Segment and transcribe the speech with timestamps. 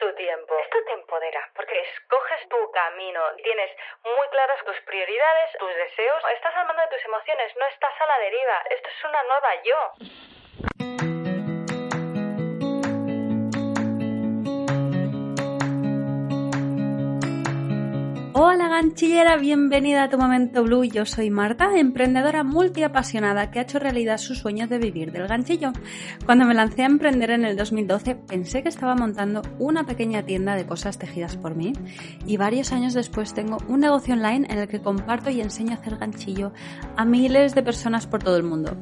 [0.00, 0.58] Tu tiempo.
[0.58, 3.70] Esto te empodera porque escoges tu camino, tienes
[4.02, 8.06] muy claras tus prioridades, tus deseos, estás al mando de tus emociones, no estás a
[8.06, 8.62] la deriva.
[8.70, 11.19] Esto es una nueva yo.
[18.42, 20.84] Hola ganchillera, bienvenida a tu momento blue.
[20.84, 25.72] Yo soy Marta, emprendedora multiapasionada que ha hecho realidad su sueño de vivir del ganchillo.
[26.24, 30.54] Cuando me lancé a emprender en el 2012 pensé que estaba montando una pequeña tienda
[30.54, 31.74] de cosas tejidas por mí
[32.24, 35.74] y varios años después tengo un negocio online en el que comparto y enseño a
[35.74, 36.54] hacer ganchillo
[36.96, 38.74] a miles de personas por todo el mundo.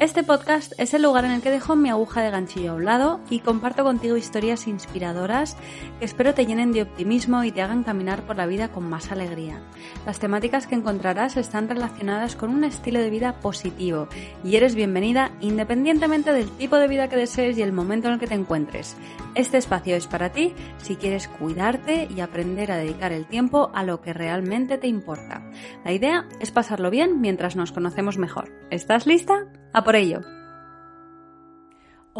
[0.00, 2.84] Este podcast es el lugar en el que dejo mi aguja de ganchillo a un
[2.84, 5.56] lado y comparto contigo historias inspiradoras
[5.98, 8.97] que espero te llenen de optimismo y te hagan caminar por la vida con más
[9.10, 9.62] alegría.
[10.04, 14.08] Las temáticas que encontrarás están relacionadas con un estilo de vida positivo
[14.44, 18.20] y eres bienvenida independientemente del tipo de vida que desees y el momento en el
[18.20, 18.96] que te encuentres.
[19.34, 23.84] Este espacio es para ti si quieres cuidarte y aprender a dedicar el tiempo a
[23.84, 25.48] lo que realmente te importa.
[25.84, 28.52] La idea es pasarlo bien mientras nos conocemos mejor.
[28.70, 29.46] ¿Estás lista?
[29.72, 30.20] ¡A por ello!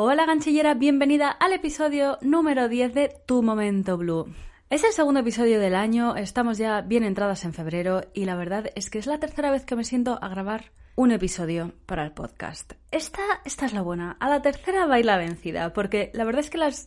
[0.00, 4.32] Hola ganchillera, bienvenida al episodio número 10 de Tu Momento Blue.
[4.70, 8.70] Es el segundo episodio del año, estamos ya bien entradas en febrero y la verdad
[8.74, 12.12] es que es la tercera vez que me siento a grabar un episodio para el
[12.12, 12.74] podcast.
[12.90, 16.58] Esta, esta es la buena, a la tercera baila vencida, porque la verdad es que
[16.58, 16.86] las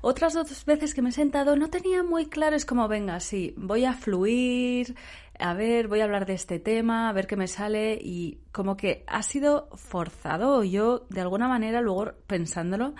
[0.00, 3.54] otras dos veces que me he sentado no tenía muy claro, es como, venga, sí,
[3.56, 4.96] voy a fluir,
[5.38, 8.76] a ver, voy a hablar de este tema, a ver qué me sale y como
[8.76, 10.64] que ha sido forzado.
[10.64, 12.96] Yo, de alguna manera, luego pensándolo,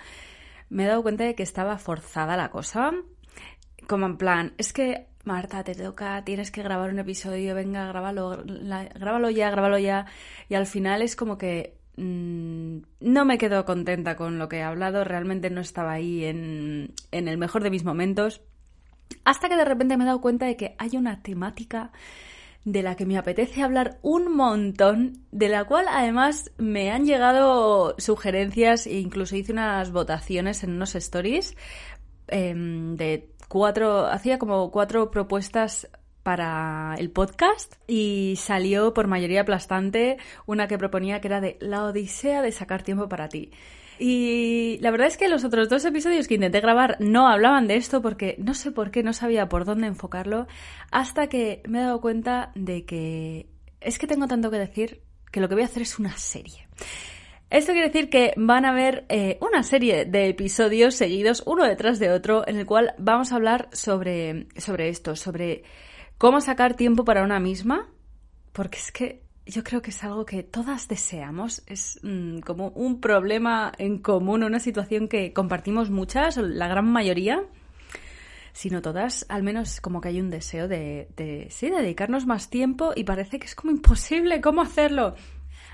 [0.69, 2.93] me he dado cuenta de que estaba forzada la cosa.
[3.91, 8.41] Como en plan, es que Marta, te toca, tienes que grabar un episodio, venga, grábalo,
[9.29, 10.05] ya, grábalo ya.
[10.47, 14.63] Y al final es como que mmm, no me quedo contenta con lo que he
[14.63, 18.39] hablado, realmente no estaba ahí en, en el mejor de mis momentos.
[19.25, 21.91] Hasta que de repente me he dado cuenta de que hay una temática
[22.63, 27.95] de la que me apetece hablar un montón, de la cual además me han llegado
[27.97, 31.57] sugerencias e incluso hice unas votaciones en unos stories
[32.29, 35.89] eh, de cuatro, hacía como cuatro propuestas
[36.23, 41.83] para el podcast y salió por mayoría aplastante una que proponía que era de la
[41.83, 43.51] odisea de sacar tiempo para ti.
[43.99, 47.75] Y la verdad es que los otros dos episodios que intenté grabar no hablaban de
[47.75, 50.47] esto porque no sé por qué, no sabía por dónde enfocarlo,
[50.89, 53.49] hasta que me he dado cuenta de que
[53.81, 56.69] es que tengo tanto que decir que lo que voy a hacer es una serie.
[57.51, 61.99] Esto quiere decir que van a haber eh, una serie de episodios seguidos, uno detrás
[61.99, 65.63] de otro, en el cual vamos a hablar sobre, sobre esto, sobre
[66.17, 67.89] cómo sacar tiempo para una misma,
[68.53, 73.01] porque es que yo creo que es algo que todas deseamos, es mm, como un
[73.01, 77.43] problema en común, una situación que compartimos muchas, la gran mayoría,
[78.53, 82.49] sino todas, al menos como que hay un deseo de, de, sí, de dedicarnos más
[82.49, 85.15] tiempo y parece que es como imposible cómo hacerlo.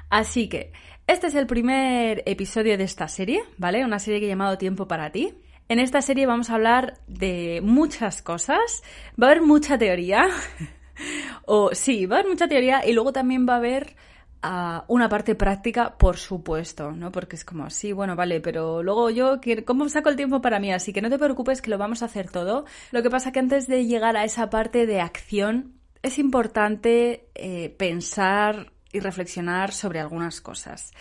[0.10, 0.72] Así que,
[1.07, 3.84] este es el primer episodio de esta serie, ¿vale?
[3.85, 5.34] Una serie que he llamado Tiempo para ti.
[5.69, 8.83] En esta serie vamos a hablar de muchas cosas,
[9.21, 10.27] va a haber mucha teoría,
[11.45, 13.95] o sí, va a haber mucha teoría y luego también va a haber
[14.44, 17.12] uh, una parte práctica, por supuesto, ¿no?
[17.12, 20.74] Porque es como, sí, bueno, vale, pero luego yo, ¿cómo saco el tiempo para mí?
[20.74, 22.65] Así que no te preocupes que lo vamos a hacer todo.
[22.92, 27.69] Lo que pasa que antes de llegar a esa parte de acción, es importante eh,
[27.77, 30.92] pensar y reflexionar sobre algunas cosas.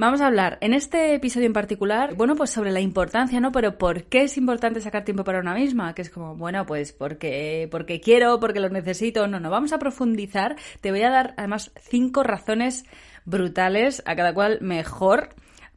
[0.00, 3.50] Vamos a hablar en este episodio en particular, bueno, pues sobre la importancia, ¿no?
[3.50, 5.92] Pero ¿por qué es importante sacar tiempo para una misma?
[5.92, 9.26] Que es como, bueno, pues porque, porque quiero, porque lo necesito.
[9.26, 10.54] No, no, vamos a profundizar.
[10.80, 12.84] Te voy a dar además cinco razones
[13.24, 15.30] brutales, a cada cual mejor,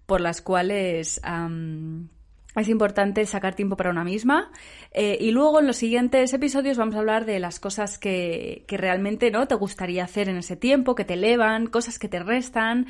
[0.06, 1.20] por las cuales...
[2.56, 4.52] es importante sacar tiempo para una misma.
[4.92, 8.78] Eh, y luego en los siguientes episodios vamos a hablar de las cosas que, que
[8.78, 12.88] realmente no te gustaría hacer en ese tiempo, que te elevan, cosas que te restan.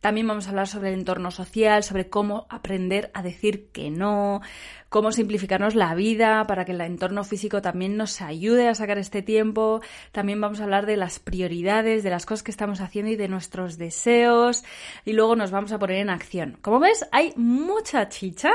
[0.00, 4.40] También vamos a hablar sobre el entorno social, sobre cómo aprender a decir que no,
[4.88, 9.20] cómo simplificarnos la vida para que el entorno físico también nos ayude a sacar este
[9.20, 9.82] tiempo.
[10.10, 13.28] También vamos a hablar de las prioridades, de las cosas que estamos haciendo y de
[13.28, 14.64] nuestros deseos.
[15.04, 16.56] Y luego nos vamos a poner en acción.
[16.62, 18.52] Como ves, hay mucha chicha.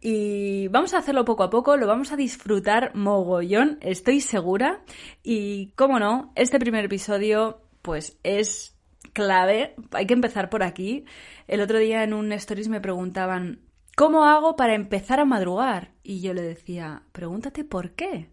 [0.00, 4.82] Y vamos a hacerlo poco a poco, lo vamos a disfrutar mogollón, estoy segura.
[5.22, 8.76] Y cómo no, este primer episodio pues es
[9.12, 11.04] clave, hay que empezar por aquí.
[11.46, 13.60] El otro día en un stories me preguntaban,
[13.96, 15.92] ¿cómo hago para empezar a madrugar?
[16.02, 18.28] Y yo le decía, pregúntate por qué.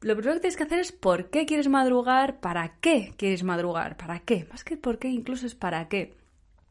[0.00, 3.96] Lo primero que tienes que hacer es por qué quieres madrugar, para qué quieres madrugar,
[3.96, 4.46] para qué.
[4.50, 6.17] Más que por qué, incluso es para qué.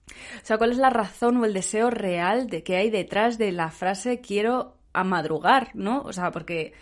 [0.07, 3.51] O sea, ¿cuál es la razón o el deseo real de que hay detrás de
[3.51, 6.01] la frase quiero a madrugar, ¿no?
[6.01, 6.74] O sea, porque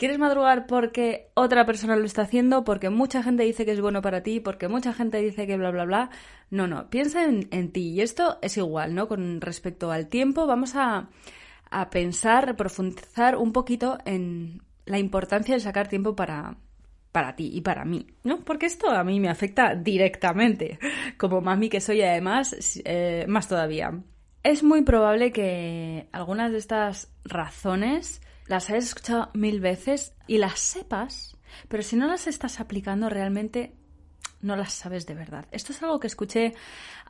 [0.00, 2.64] ¿Quieres madrugar porque otra persona lo está haciendo?
[2.64, 5.70] Porque mucha gente dice que es bueno para ti, porque mucha gente dice que bla,
[5.70, 6.10] bla, bla.
[6.48, 7.90] No, no, piensa en, ti.
[7.90, 9.08] Y esto es igual, ¿no?
[9.08, 11.10] Con respecto al tiempo, vamos a,
[11.70, 16.56] a pensar, profundizar un poquito en la importancia de sacar tiempo para,
[17.12, 18.40] para ti y para mí, ¿no?
[18.40, 20.78] Porque esto a mí me afecta directamente,
[21.18, 23.92] como mami que soy además, eh, más todavía.
[24.42, 30.58] Es muy probable que algunas de estas razones las hayas escuchado mil veces y las
[30.58, 31.36] sepas,
[31.68, 33.74] pero si no las estás aplicando realmente
[34.40, 35.46] no las sabes de verdad.
[35.50, 36.54] Esto es algo que escuché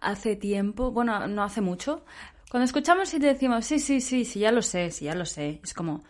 [0.00, 2.04] hace tiempo, bueno, no hace mucho.
[2.50, 5.24] Cuando escuchamos y te decimos, sí, sí, sí, sí, ya lo sé, sí, ya lo
[5.24, 6.02] sé, es como,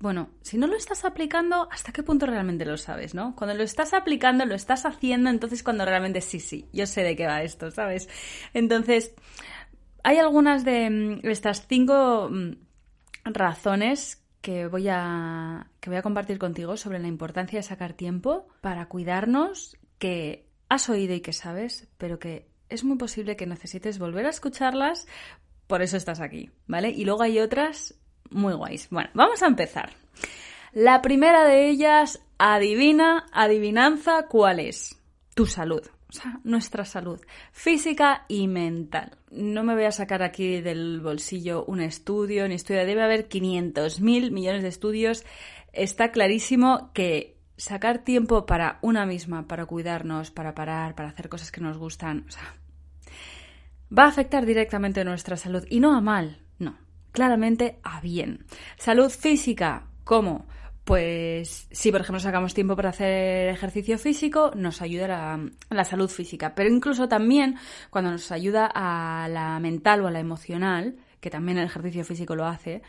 [0.00, 3.36] bueno, si no lo estás aplicando, ¿hasta qué punto realmente lo sabes, no?
[3.36, 7.14] Cuando lo estás aplicando, lo estás haciendo, entonces cuando realmente sí, sí, yo sé de
[7.16, 8.08] qué va esto, ¿sabes?
[8.54, 9.12] Entonces,
[10.02, 12.52] hay algunas de mm, estas cinco mm,
[13.24, 18.48] razones que voy a que voy a compartir contigo sobre la importancia de sacar tiempo
[18.62, 23.98] para cuidarnos, que has oído y que sabes, pero que es muy posible que necesites
[23.98, 25.06] volver a escucharlas,
[25.66, 26.88] por eso estás aquí, ¿vale?
[26.88, 27.99] Y luego hay otras
[28.30, 28.88] muy guays.
[28.90, 29.90] Bueno, vamos a empezar.
[30.72, 34.96] La primera de ellas, adivina, adivinanza, ¿cuál es?
[35.34, 37.20] Tu salud o sea, nuestra salud
[37.52, 39.16] física y mental.
[39.30, 44.30] No me voy a sacar aquí del bolsillo un estudio, ni estudio, debe haber 500.000
[44.32, 45.24] millones de estudios.
[45.72, 51.52] Está clarísimo que sacar tiempo para una misma, para cuidarnos, para parar, para hacer cosas
[51.52, 52.56] que nos gustan, o sea,
[53.96, 56.39] va a afectar directamente a nuestra salud y no a mal,
[57.12, 58.44] claramente a bien.
[58.76, 60.46] Salud física, ¿cómo?
[60.90, 65.38] pues si por ejemplo sacamos tiempo para hacer ejercicio físico, nos ayuda a
[65.72, 67.56] la, salud física, pero incluso también
[67.90, 72.34] cuando nos ayuda a la mental o a la emocional, que también el ejercicio físico
[72.34, 72.82] lo hace,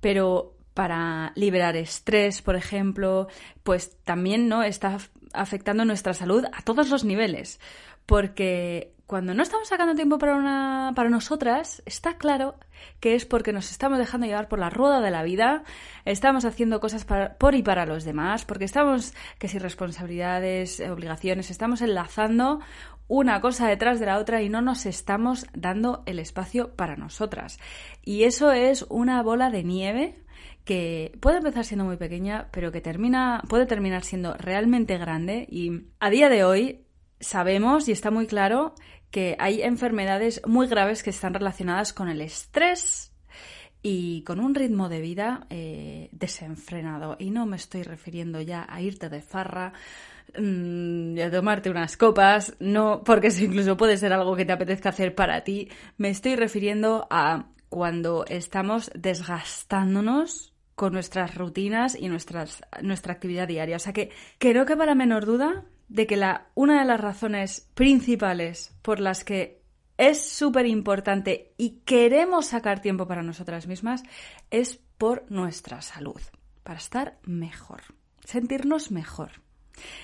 [0.00, 3.28] pero para liberar estrés, por ejemplo,
[3.62, 4.98] pues también no está
[5.32, 7.60] afectando nuestra salud a todos los niveles,
[8.04, 12.56] porque cuando no estamos sacando tiempo para, una, para nosotras, está claro
[13.00, 15.64] que es porque nos estamos dejando llevar por la rueda de la vida,
[16.04, 17.06] estamos haciendo cosas
[17.38, 22.60] por y para los demás, porque estamos, que si responsabilidades, obligaciones, estamos enlazando
[23.06, 27.58] una cosa detrás de la otra y no nos estamos dando el espacio para nosotras.
[28.02, 30.24] Y eso es una bola de nieve
[30.64, 35.88] que puede empezar siendo muy pequeña, pero que termina, puede terminar siendo realmente grande y
[36.00, 36.83] a día de hoy
[37.24, 38.74] sabemos y está muy claro
[39.10, 43.12] que hay enfermedades muy graves que están relacionadas con el estrés
[43.80, 47.16] y con un ritmo de vida eh, desenfrenado.
[47.18, 49.72] Y no me estoy refiriendo ya a irte de farra,
[50.36, 54.88] mm, a tomarte unas copas, no, porque eso incluso puede ser algo que te apetezca
[54.88, 55.68] hacer para ti.
[55.98, 62.46] Me estoy refiriendo a cuando estamos desgastándonos con nuestras rutinas y nuestra
[63.12, 63.76] actividad diaria.
[63.76, 67.68] O sea que creo que para menor duda de que la, una de las razones
[67.74, 69.62] principales por las que
[69.96, 74.02] es súper importante y queremos sacar tiempo para nosotras mismas
[74.50, 76.20] es por nuestra salud,
[76.62, 77.82] para estar mejor,
[78.24, 79.42] sentirnos mejor.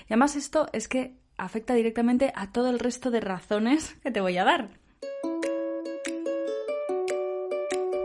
[0.01, 4.21] Y además esto es que afecta directamente a todo el resto de razones que te
[4.21, 4.80] voy a dar.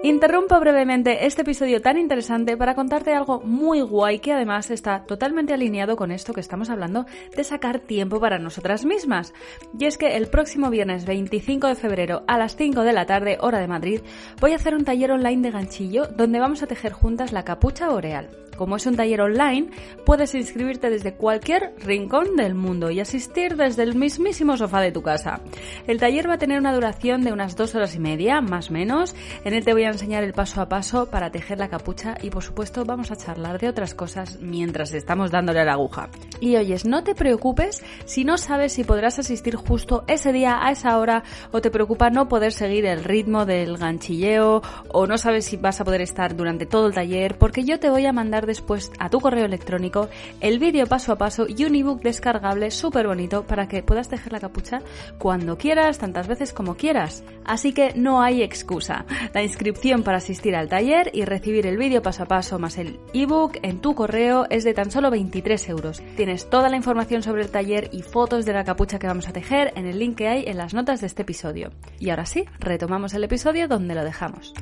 [0.06, 5.52] Interrumpo brevemente este episodio tan interesante para contarte algo muy guay que además está totalmente
[5.52, 9.34] alineado con esto que estamos hablando de sacar tiempo para nosotras mismas.
[9.76, 13.38] Y es que el próximo viernes 25 de febrero a las 5 de la tarde,
[13.40, 14.00] hora de Madrid,
[14.40, 17.88] voy a hacer un taller online de ganchillo donde vamos a tejer juntas la capucha
[17.88, 18.45] boreal.
[18.56, 19.70] Como es un taller online,
[20.04, 25.02] puedes inscribirte desde cualquier rincón del mundo y asistir desde el mismísimo sofá de tu
[25.02, 25.40] casa.
[25.86, 28.72] El taller va a tener una duración de unas dos horas y media, más o
[28.72, 29.14] menos.
[29.44, 32.30] En él te voy a enseñar el paso a paso para tejer la capucha y
[32.30, 36.08] por supuesto vamos a charlar de otras cosas mientras estamos dándole a la aguja.
[36.40, 40.70] Y oyes, no te preocupes si no sabes si podrás asistir justo ese día a
[40.70, 45.46] esa hora o te preocupa no poder seguir el ritmo del ganchilleo o no sabes
[45.46, 48.45] si vas a poder estar durante todo el taller porque yo te voy a mandar
[48.46, 50.08] después a tu correo electrónico
[50.40, 54.32] el vídeo paso a paso y un ebook descargable súper bonito para que puedas tejer
[54.32, 54.80] la capucha
[55.18, 57.24] cuando quieras, tantas veces como quieras.
[57.44, 59.04] Así que no hay excusa.
[59.34, 62.98] La inscripción para asistir al taller y recibir el vídeo paso a paso más el
[63.12, 66.02] ebook en tu correo es de tan solo 23 euros.
[66.16, 69.32] Tienes toda la información sobre el taller y fotos de la capucha que vamos a
[69.32, 71.70] tejer en el link que hay en las notas de este episodio.
[71.98, 74.54] Y ahora sí, retomamos el episodio donde lo dejamos.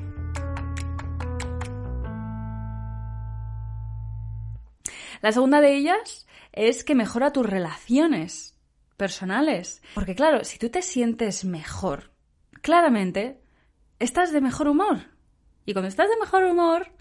[5.25, 8.61] La segunda de ellas es que mejora tus relaciones
[8.99, 9.81] personales.
[9.95, 12.13] Porque claro, si tú te sientes mejor,
[12.61, 13.41] claramente
[13.99, 14.99] estás de mejor humor.
[15.65, 16.93] Y cuando estás de mejor humor,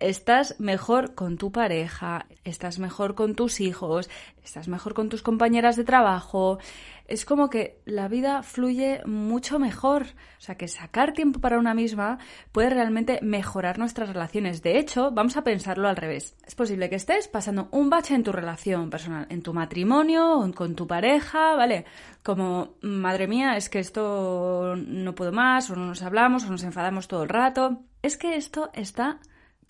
[0.00, 4.10] estás mejor con tu pareja, estás mejor con tus hijos,
[4.42, 6.58] estás mejor con tus compañeras de trabajo.
[7.06, 10.02] Es como que la vida fluye mucho mejor.
[10.38, 12.18] O sea, que sacar tiempo para una misma
[12.52, 14.62] puede realmente mejorar nuestras relaciones.
[14.62, 16.36] De hecho, vamos a pensarlo al revés.
[16.46, 20.76] Es posible que estés pasando un bache en tu relación personal, en tu matrimonio, con
[20.76, 21.84] tu pareja, ¿vale?
[22.22, 26.62] Como, madre mía, es que esto no puedo más, o no nos hablamos, o nos
[26.62, 27.82] enfadamos todo el rato.
[28.02, 29.18] Es que esto está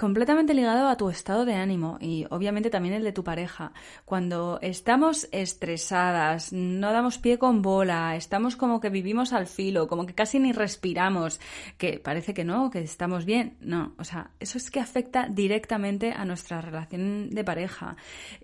[0.00, 3.74] completamente ligado a tu estado de ánimo y obviamente también el de tu pareja.
[4.06, 10.06] Cuando estamos estresadas, no damos pie con bola, estamos como que vivimos al filo, como
[10.06, 11.38] que casi ni respiramos,
[11.76, 13.58] que parece que no, que estamos bien.
[13.60, 17.96] No, o sea, eso es que afecta directamente a nuestra relación de pareja.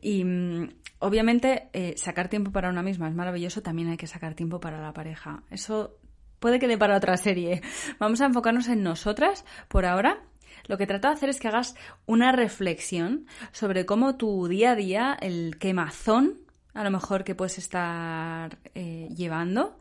[0.02, 4.34] Y mm, obviamente eh, sacar tiempo para una misma es maravilloso, también hay que sacar
[4.34, 5.42] tiempo para la pareja.
[5.50, 5.96] Eso
[6.38, 7.62] puede que dé para otra serie.
[7.98, 10.20] Vamos a enfocarnos en nosotras por ahora
[10.68, 11.75] lo que trato de hacer es que hagas
[12.06, 16.38] una reflexión sobre cómo tu día a día, el quemazón,
[16.75, 19.78] a lo mejor que puedes estar eh, llevando,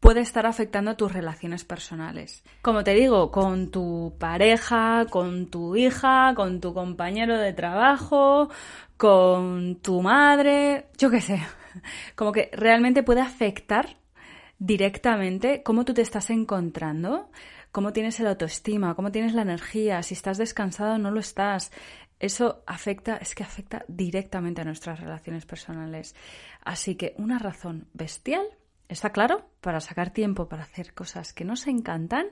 [0.00, 2.42] puede estar afectando a tus relaciones personales.
[2.62, 8.48] Como te digo, con tu pareja, con tu hija, con tu compañero de trabajo,
[8.96, 11.40] con tu madre, yo qué sé.
[12.16, 13.96] Como que realmente puede afectar
[14.58, 17.30] directamente cómo tú te estás encontrando
[17.72, 21.70] cómo tienes el autoestima, cómo tienes la energía, si estás descansado o no lo estás.
[22.18, 26.14] Eso afecta, es que afecta directamente a nuestras relaciones personales.
[26.62, 28.44] Así que una razón bestial,
[28.88, 32.26] está claro, para sacar tiempo para hacer cosas que nos encantan,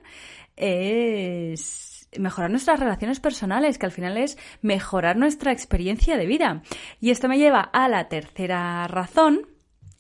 [0.57, 6.63] es mejorar nuestras relaciones personales, que al final es mejorar nuestra experiencia de vida.
[7.01, 9.47] Y esto me lleva a la tercera razón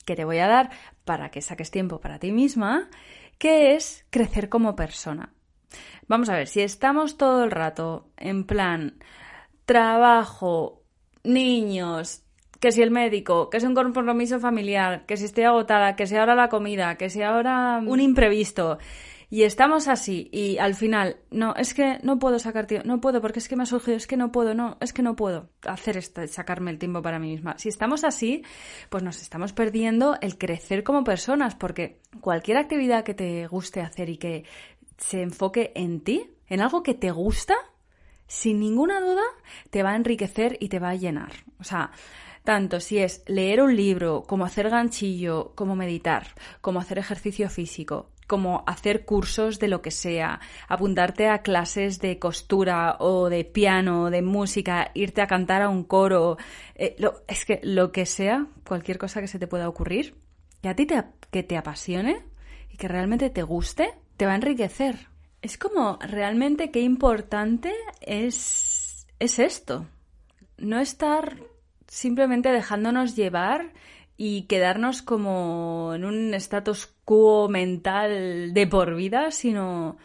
[0.04, 0.70] que te voy a dar
[1.04, 2.88] para que saques tiempo para ti misma,
[3.38, 5.32] que es crecer como persona.
[6.06, 8.98] Vamos a ver, si estamos todo el rato en plan
[9.66, 10.82] trabajo,
[11.22, 12.22] niños,
[12.60, 16.16] que si el médico, que si un compromiso familiar, que si estoy agotada, que si
[16.16, 18.78] ahora la comida, que si ahora un imprevisto,
[19.30, 23.20] y estamos así y al final, no, es que no puedo sacar tiempo, no puedo
[23.20, 25.50] porque es que me ha surgido, es que no puedo, no, es que no puedo
[25.66, 27.58] hacer esto, sacarme el tiempo para mí misma.
[27.58, 28.42] Si estamos así,
[28.88, 34.08] pues nos estamos perdiendo el crecer como personas porque cualquier actividad que te guste hacer
[34.08, 34.44] y que
[34.96, 37.54] se enfoque en ti, en algo que te gusta,
[38.26, 39.22] sin ninguna duda
[39.70, 41.32] te va a enriquecer y te va a llenar.
[41.60, 41.90] O sea,
[42.44, 46.28] tanto si es leer un libro, como hacer ganchillo, como meditar,
[46.62, 52.20] como hacer ejercicio físico, como hacer cursos de lo que sea, apuntarte a clases de
[52.20, 56.36] costura o de piano, de música, irte a cantar a un coro,
[56.76, 56.94] eh,
[57.26, 60.14] es que lo que sea, cualquier cosa que se te pueda ocurrir,
[60.62, 62.22] que a ti te, que te apasione
[62.70, 65.08] y que realmente te guste, te va a enriquecer.
[65.40, 69.86] Es como realmente qué importante es, es esto.
[70.58, 71.38] No estar
[71.86, 73.72] simplemente dejándonos llevar
[74.18, 79.96] y quedarnos como en un status quo mental de por vida, sino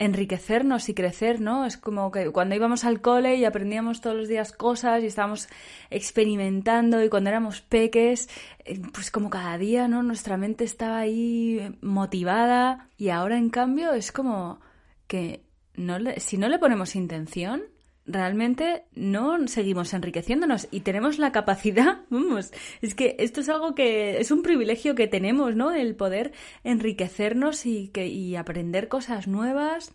[0.00, 1.64] enriquecernos y crecer, ¿no?
[1.64, 5.48] Es como que cuando íbamos al cole y aprendíamos todos los días cosas y estábamos
[5.88, 8.28] experimentando y cuando éramos peques,
[8.64, 10.02] eh, pues como cada día, ¿no?
[10.02, 14.58] Nuestra mente estaba ahí motivada y ahora en cambio es como
[15.06, 15.44] que
[15.76, 17.62] no si no le ponemos intención,
[18.06, 22.52] realmente no seguimos enriqueciéndonos y tenemos la capacidad, vamos,
[22.82, 25.72] es que esto es algo que es un privilegio que tenemos, ¿no?
[25.72, 26.32] El poder
[26.64, 29.94] enriquecernos y, que, y aprender cosas nuevas.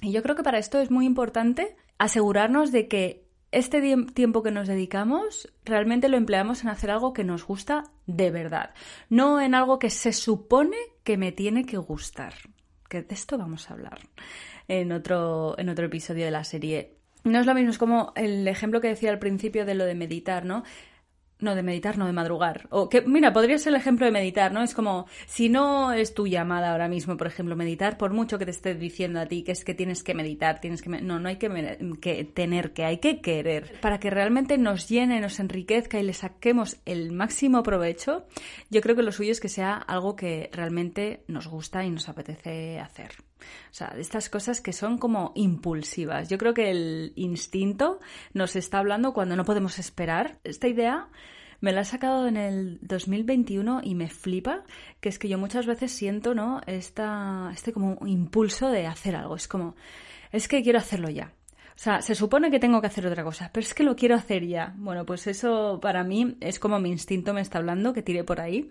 [0.00, 3.22] Y yo creo que para esto es muy importante asegurarnos de que
[3.52, 3.82] este
[4.14, 8.74] tiempo que nos dedicamos realmente lo empleamos en hacer algo que nos gusta de verdad,
[9.10, 12.34] no en algo que se supone que me tiene que gustar.
[12.88, 14.00] Que de esto vamos a hablar
[14.68, 16.96] en otro, en otro episodio de la serie.
[17.24, 19.94] No es lo mismo, es como el ejemplo que decía al principio de lo de
[19.94, 20.64] meditar, ¿no?
[21.42, 22.68] No, de meditar, no de madrugar.
[22.70, 24.62] O que, mira, podría ser el ejemplo de meditar, ¿no?
[24.62, 28.44] Es como, si no es tu llamada ahora mismo, por ejemplo, meditar, por mucho que
[28.44, 30.88] te esté diciendo a ti que es que tienes que meditar, tienes que...
[30.88, 33.80] No, no hay que, que tener que, hay que querer.
[33.80, 38.24] Para que realmente nos llene, nos enriquezca y le saquemos el máximo provecho,
[38.70, 42.08] yo creo que lo suyo es que sea algo que realmente nos gusta y nos
[42.08, 43.14] apetece hacer.
[43.70, 46.28] O sea, de estas cosas que son como impulsivas.
[46.28, 48.00] Yo creo que el instinto
[48.32, 50.38] nos está hablando cuando no podemos esperar.
[50.44, 51.08] Esta idea
[51.62, 54.64] me la he sacado en el 2021 y me flipa,
[55.00, 56.60] que es que yo muchas veces siento, ¿no?
[56.66, 59.36] Esta, este como impulso de hacer algo.
[59.36, 59.76] Es como,
[60.32, 61.32] es que quiero hacerlo ya.
[61.74, 64.14] O sea, se supone que tengo que hacer otra cosa, pero es que lo quiero
[64.14, 64.74] hacer ya.
[64.76, 68.40] Bueno, pues eso para mí es como mi instinto me está hablando, que tire por
[68.40, 68.68] ahí.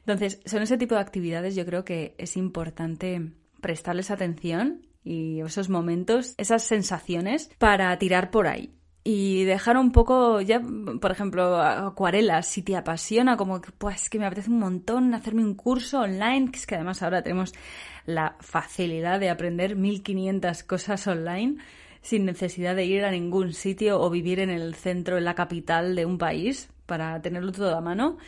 [0.00, 3.32] Entonces, son ese tipo de actividades yo creo que es importante
[3.64, 8.74] prestarles atención y esos momentos, esas sensaciones para tirar por ahí.
[9.04, 10.60] Y dejar un poco, ya,
[11.00, 15.42] por ejemplo, acuarelas, si te apasiona, como que, pues, que me apetece un montón hacerme
[15.42, 17.54] un curso online, que es que además ahora tenemos
[18.04, 21.56] la facilidad de aprender 1500 cosas online
[22.02, 25.96] sin necesidad de ir a ningún sitio o vivir en el centro, en la capital
[25.96, 28.18] de un país para tenerlo todo a mano.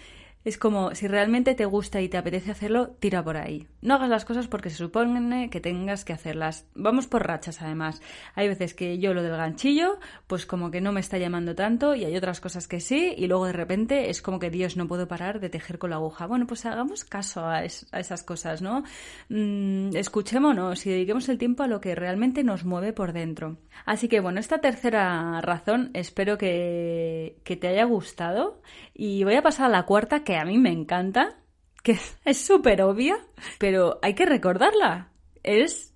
[0.47, 3.67] Es como, si realmente te gusta y te apetece hacerlo, tira por ahí.
[3.83, 6.69] No hagas las cosas porque se supone que tengas que hacerlas.
[6.76, 8.00] Vamos por rachas, además.
[8.37, 9.99] Hay veces que yo lo del ganchillo,
[10.29, 13.26] pues como que no me está llamando tanto y hay otras cosas que sí y
[13.26, 16.29] luego de repente es como que Dios no puedo parar de tejer con la aguja.
[16.29, 18.85] Bueno, pues hagamos caso a, esas cosas, ¿no?
[19.29, 23.57] Mm, escuchémonos y dediquemos el tiempo a lo que realmente nos mueve por dentro.
[23.85, 28.62] Así que bueno, esta tercera razón espero que, que te haya gustado
[28.95, 31.37] y voy a pasar a la cuarta que a mí me encanta,
[31.83, 33.19] que es súper obvia,
[33.59, 35.12] pero hay que recordarla.
[35.43, 35.95] Es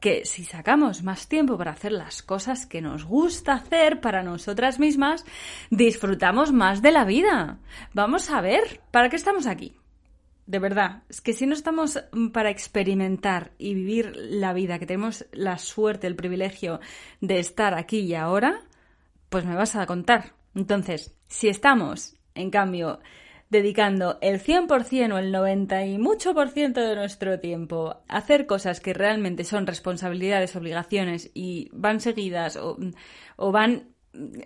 [0.00, 4.78] que si sacamos más tiempo para hacer las cosas que nos gusta hacer para nosotras
[4.78, 5.24] mismas,
[5.70, 7.58] disfrutamos más de la vida.
[7.94, 9.76] Vamos a ver, ¿para qué estamos aquí?
[10.46, 11.98] De verdad, es que si no estamos
[12.32, 16.78] para experimentar y vivir la vida, que tenemos la suerte, el privilegio
[17.20, 18.60] de estar aquí y ahora,
[19.28, 20.34] pues me vas a contar.
[20.54, 23.00] Entonces, si estamos, en cambio,
[23.48, 28.46] dedicando el 100% o el 90 y mucho por ciento de nuestro tiempo a hacer
[28.46, 32.76] cosas que realmente son responsabilidades, obligaciones y van seguidas o,
[33.36, 33.94] o van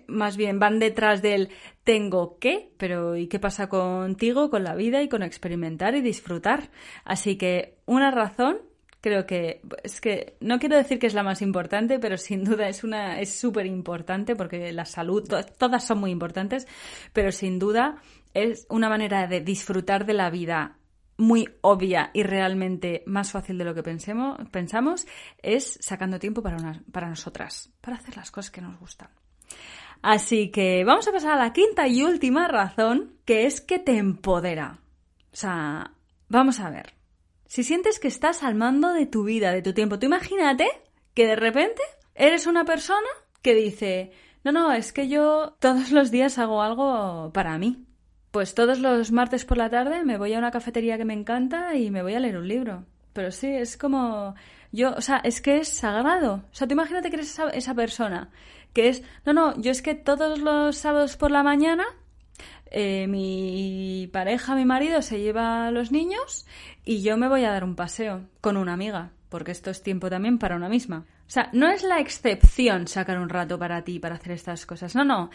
[0.07, 1.49] más bien van detrás del
[1.83, 6.69] tengo que, pero ¿y qué pasa contigo, con la vida y con experimentar y disfrutar?
[7.05, 8.59] Así que una razón
[9.01, 12.69] creo que es que no quiero decir que es la más importante, pero sin duda
[12.69, 16.67] es una es súper importante porque la salud todas son muy importantes,
[17.11, 17.97] pero sin duda
[18.33, 20.77] es una manera de disfrutar de la vida
[21.17, 25.05] muy obvia y realmente más fácil de lo que pensemos, pensamos,
[25.41, 29.09] es sacando tiempo para, para nosotras, para hacer las cosas que nos gustan.
[30.01, 33.97] Así que vamos a pasar a la quinta y última razón, que es que te
[33.97, 34.79] empodera.
[35.31, 35.91] O sea,
[36.27, 37.00] vamos a ver.
[37.51, 40.69] Si sientes que estás al mando de tu vida, de tu tiempo, tú imagínate
[41.13, 41.81] que de repente
[42.15, 43.09] eres una persona
[43.41, 44.13] que dice,
[44.45, 47.85] no, no, es que yo todos los días hago algo para mí.
[48.31, 51.75] Pues todos los martes por la tarde me voy a una cafetería que me encanta
[51.75, 52.85] y me voy a leer un libro.
[53.11, 54.33] Pero sí, es como...
[54.71, 56.45] Yo, o sea, es que es sagrado.
[56.53, 58.29] O sea, tú imagínate que eres esa, persona
[58.71, 59.03] que es...
[59.25, 61.85] No, no, yo es que todos los sábados por la mañana
[62.71, 66.47] eh, mi pareja, mi marido se lleva a los niños
[66.83, 70.09] y yo me voy a dar un paseo con una amiga, porque esto es tiempo
[70.09, 71.05] también para una misma.
[71.27, 74.95] O sea, no es la excepción sacar un rato para ti para hacer estas cosas.
[74.95, 75.29] No, no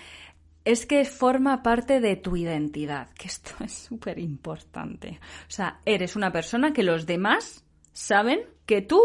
[0.67, 5.21] es que forma parte de tu identidad, que esto es súper importante.
[5.43, 9.01] O sea, eres una persona que los demás saben que tú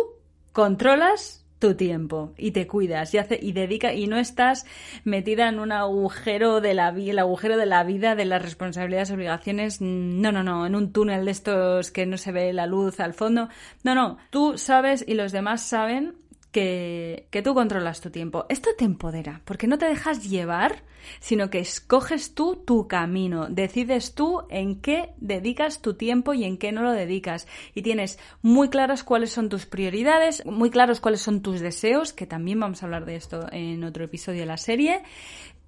[0.52, 4.65] controlas tu tiempo y te cuidas y hace y dedica y no estás
[5.06, 9.80] metida en un agujero de la el agujero de la vida de las responsabilidades obligaciones
[9.80, 13.13] no no no en un túnel de estos que no se ve la luz al
[13.13, 13.47] fondo.
[13.84, 16.15] No no tú sabes y los demás saben
[16.51, 18.45] que, tú controlas tu tiempo.
[18.49, 20.83] Esto te empodera, porque no te dejas llevar,
[21.19, 26.57] sino que escoges tú tu camino, decides tú en qué dedicas tu tiempo y en
[26.57, 27.47] qué no lo dedicas.
[27.73, 32.27] Y tienes muy claras cuáles son tus prioridades, muy claros cuáles son tus deseos, que
[32.27, 35.01] también vamos a hablar de esto en otro episodio de la serie.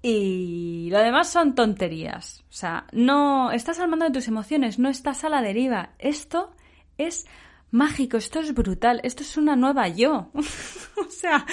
[0.02, 2.44] Y lo demás son tonterías.
[2.50, 5.94] O sea, no estás al mando de tus emociones, no estás a la deriva.
[5.98, 6.52] Esto
[6.98, 7.26] es
[7.74, 10.30] mágico, esto es brutal, esto es una nueva yo.
[10.96, 11.44] o sea,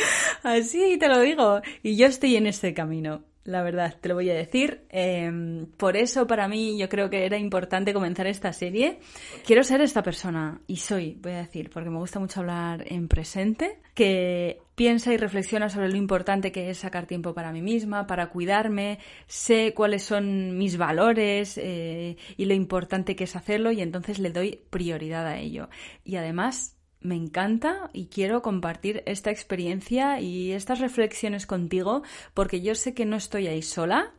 [0.44, 1.62] así te lo digo.
[1.84, 3.24] Y yo estoy en este camino.
[3.44, 4.86] La verdad, te lo voy a decir.
[4.90, 9.00] Em, por eso para mí yo creo que era importante comenzar esta serie.
[9.46, 13.08] Quiero ser esta persona, y soy, voy a decir, porque me gusta mucho hablar en
[13.08, 18.08] presente, que piensa y reflexiona sobre lo importante que es sacar tiempo para mí misma,
[18.08, 23.82] para cuidarme, sé cuáles son mis valores eh, y lo importante que es hacerlo y
[23.82, 25.70] entonces le doy prioridad a ello.
[26.04, 32.76] Y además me encanta y quiero compartir esta experiencia y estas reflexiones contigo porque yo
[32.76, 34.14] sé que no estoy ahí sola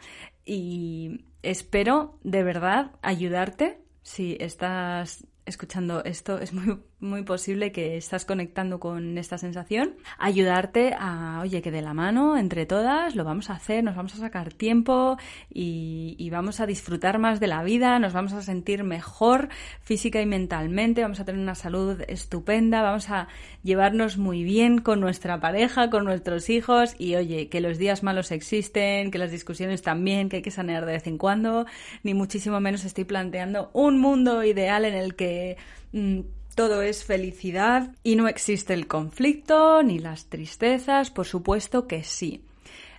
[0.45, 3.81] y espero de verdad ayudarte.
[4.03, 9.97] Si estás escuchando esto, es muy, muy posible que estás conectando con esta sensación.
[10.19, 14.15] Ayudarte a, oye, que de la mano, entre todas, lo vamos a hacer, nos vamos
[14.15, 15.19] a sacar tiempo
[15.53, 19.51] y, vamos a disfrutar más de la vida, nos vamos a sentir mejor
[19.83, 23.29] física y mentalmente, vamos a tener una salud estupenda, vamos a
[23.63, 28.31] llevarnos muy bien con nuestra pareja, con nuestros hijos y, oye, que los días malos
[28.31, 31.67] existen, que las discusiones también, que hay que sanear de vez en cuando,
[32.03, 35.59] ni muchísimo menos estoy planteando un mundo ideal en el que
[35.93, 36.21] Mm,
[36.55, 42.45] todo es felicidad y no existe el conflicto ni las tristezas, por supuesto que sí.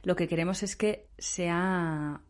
[0.03, 2.21] Lo que queremos es que sea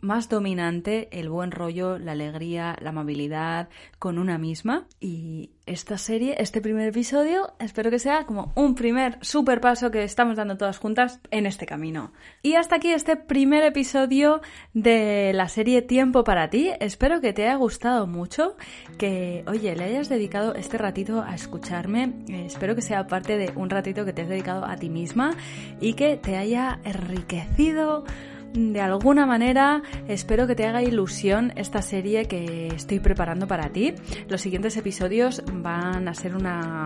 [0.00, 4.86] más dominante el buen rollo, la alegría, la amabilidad con una misma.
[5.00, 10.04] Y esta serie, este primer episodio, espero que sea como un primer super paso que
[10.04, 12.12] estamos dando todas juntas en este camino.
[12.42, 14.40] Y hasta aquí este primer episodio
[14.74, 16.70] de la serie Tiempo para ti.
[16.80, 18.56] Espero que te haya gustado mucho,
[18.98, 22.12] que, oye, le hayas dedicado este ratito a escucharme.
[22.28, 25.34] Eh, espero que sea parte de un ratito que te has dedicado a ti misma
[25.80, 28.04] y que te haya enriquecido
[28.56, 33.94] de alguna manera espero que te haga ilusión esta serie que estoy preparando para ti.
[34.28, 36.84] Los siguientes episodios van a ser una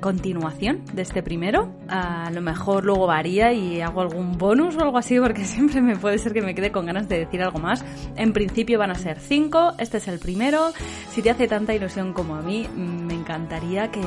[0.00, 1.70] continuación de este primero.
[1.88, 5.96] A lo mejor luego varía y hago algún bonus o algo así porque siempre me
[5.96, 7.84] puede ser que me quede con ganas de decir algo más.
[8.16, 10.72] En principio van a ser cinco, este es el primero.
[11.10, 14.02] Si te hace tanta ilusión como a mí, me encantaría que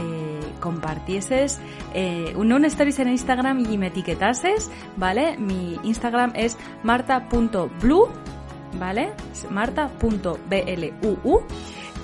[0.59, 1.59] compartieses
[1.93, 5.37] eh, un, un stories en Instagram y me etiquetases, ¿vale?
[5.37, 8.07] Mi Instagram es marta.blue,
[8.79, 9.11] ¿vale?
[9.49, 11.43] marta.bluu.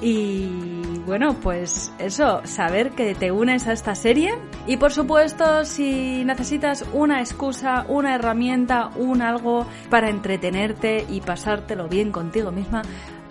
[0.01, 4.33] Y bueno, pues eso, saber que te unes a esta serie.
[4.67, 11.87] Y por supuesto, si necesitas una excusa, una herramienta, un algo para entretenerte y pasártelo
[11.87, 12.81] bien contigo misma,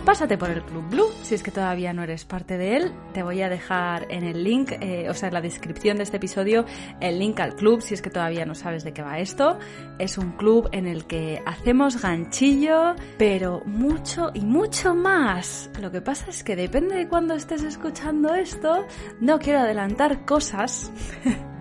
[0.05, 1.09] pásate por el Club Blue.
[1.23, 4.45] Si es que todavía no eres parte de él, te voy a dejar en el
[4.45, 6.67] link, eh, o sea, en la descripción de este episodio,
[7.01, 7.81] el link al club.
[7.81, 9.59] Si es que todavía no sabes de qué va esto,
[9.99, 15.71] es un club en el que hacemos ganchillo, pero mucho y mucho más.
[15.81, 18.87] Lo que pasa es que depende de cuándo estés escuchando esto,
[19.21, 20.93] no quiero adelantar cosas.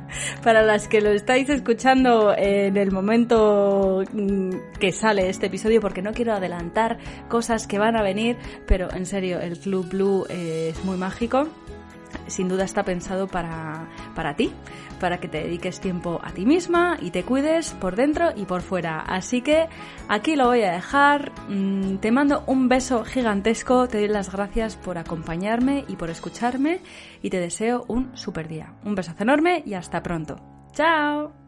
[0.44, 6.02] para las que lo estáis escuchando en el momento mm, que sale este episodio, porque
[6.02, 6.98] no quiero adelantar
[7.30, 11.48] cosas que van a venir, pero en serio, el Club Blue es muy mágico
[12.28, 14.52] sin duda está pensado para, para ti,
[15.00, 18.62] para que te dediques tiempo a ti misma y te cuides por dentro y por
[18.62, 19.00] fuera.
[19.00, 19.68] Así que
[20.08, 21.32] aquí lo voy a dejar.
[21.50, 26.82] Mm, te mando un beso gigantesco, te doy las gracias por acompañarme y por escucharme
[27.22, 28.74] y te deseo un super día.
[28.84, 30.36] Un besazo enorme y hasta pronto.
[30.74, 31.43] ¡Chao!